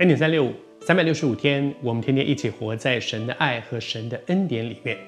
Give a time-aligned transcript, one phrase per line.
[0.00, 4.98] 恩典三六五，三百六十五天，我们天天一起活在神的爱和神的恩典里面。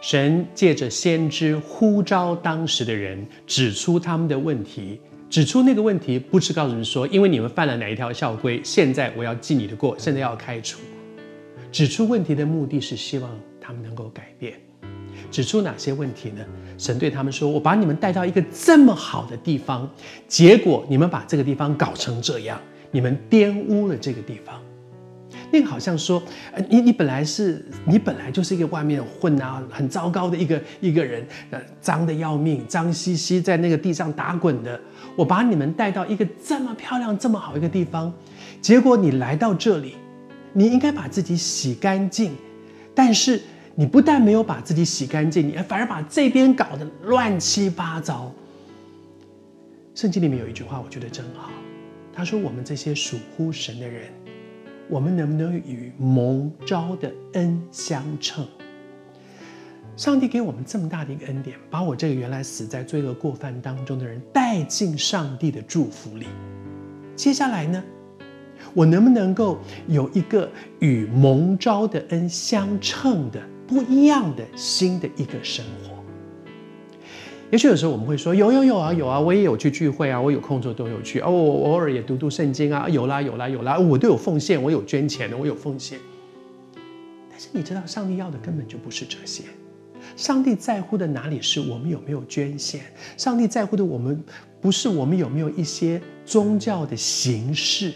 [0.00, 5.00] 神借着先知呼召当时的人，指出他们的问题，
[5.30, 10.80] 指出那个问题，不是告诉人说，因为你们犯了哪一条校规，现在我要记你的过，现在要开除。
[11.70, 14.54] 指出问题的目的是希望他们能够改变。
[15.30, 16.44] 指出哪些问题呢？
[16.76, 19.88] 神对他们说：“我把你们带到一个这么好的地方，
[20.26, 22.60] 结果你们把这个地方搞成这样，
[22.90, 24.60] 你们玷污了这个地方。”
[25.50, 26.22] 那个好像说
[26.68, 34.78] ：“你你本来是你本来就是一个外面混啊，很糟糕的一个一个人，呃，脏的要命，脏兮兮在那个地上打滚的。
[35.16, 38.12] 我把你们带到一个这么漂亮、这么好一个地方，
[38.60, 39.96] 结果你来到这里，
[40.52, 42.32] 你应该把自己洗干净，
[42.94, 43.40] 但是。”
[43.78, 48.34] 你不但没有把自己洗干净，你反而把这边搞得乱七八糟。
[49.94, 51.48] 圣经里面有一句话，我觉得真好。
[52.18, 54.08] 他说：“我们这些属乎神的人，
[54.88, 58.44] 我们能不能与蒙召的恩相称？”
[59.96, 66.26] 上帝给我们这么大的一个恩典，把我这个原来死在罪恶过犯当中的人带进上帝的祝福里。
[67.14, 67.80] 接下来呢？
[68.74, 73.40] 我能不能够有一个与蒙召的恩相称的？
[73.68, 75.97] 不一样的新的一个生活，
[77.50, 85.98] 也许有时候我们会说有有有啊有啊，我也有去聚会啊，我有空做都有去哦，我偶尔也读读圣经啊，有啦有啦有啦，我都有奉献，我有捐钱，我有奉献。
[87.30, 89.44] 但是你知道，上帝要的根本就不是这些，
[90.14, 92.82] 上帝在乎的哪里是我们有没有捐献？
[93.16, 94.22] 上帝在乎的我们
[94.60, 97.94] 不是我们有没有一些宗教的形式。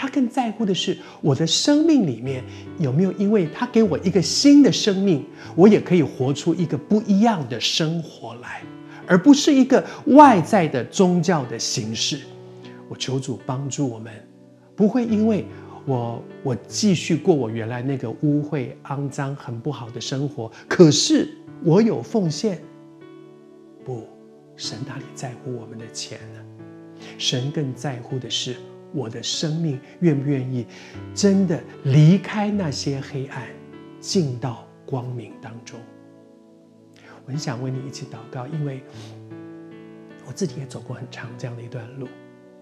[0.00, 2.42] 他更在乎的是我的生命里面
[2.78, 8.62] 有没有，因为他给我一个新的生命，我也可以活出一个不一样的生活来，
[9.06, 12.18] 而不是一个外在的宗教的形式。
[12.88, 14.10] 我求主帮助我们，
[14.74, 15.44] 不会因为
[15.84, 21.28] 我我继续过我原来那个污秽、肮脏、很不好的生活，可是
[21.62, 22.58] 我有奉献。
[23.84, 24.08] 不，
[24.56, 26.40] 神哪里在乎我们的钱呢？
[27.18, 28.56] 神更在乎的是。
[28.92, 30.66] 我的生命愿不愿意
[31.14, 33.42] 真的离开那些黑暗，
[34.00, 35.78] 进到光明当中？
[37.24, 38.82] 我很想为你一起祷告，因为
[40.26, 42.08] 我自己也走过很长这样的一段路。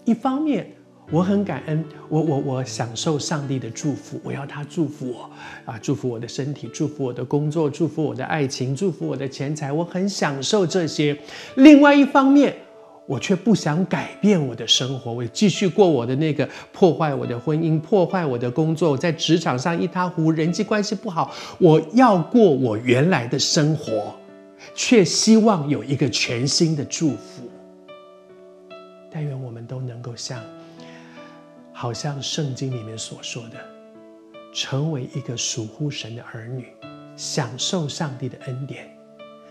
[0.04, 0.70] 一方面，
[1.10, 5.30] 我很感恩，我我我享受上帝的祝福，我要他祝福我
[5.64, 11.18] 啊，祝福我的身体，祝福我的工作，祝福我的爱情，祝福我的钱财，我很享受这些。
[11.56, 12.54] 另外一方面，
[13.08, 21.34] 我却不想改变我的生活，我继续过我的那个破坏我的婚姻、破坏我的工作，我在职场上一塌糊涂，人际关系不好。
[21.58, 24.14] 我要过我原来的生活，
[24.74, 27.48] 却希望有一个全新的祝福。
[29.10, 30.38] 但愿我们都能够像，
[31.72, 33.56] 好像圣经里面所说的，
[34.52, 36.66] 成为一个属乎神的儿女，
[37.16, 38.86] 享受上帝的恩典。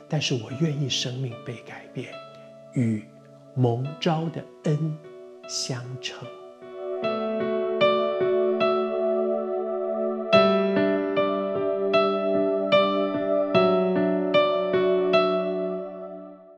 [0.07, 2.09] 但是我愿意生命被改变，
[2.73, 3.03] 与
[3.57, 4.95] 蒙召的恩
[5.49, 6.36] 相称。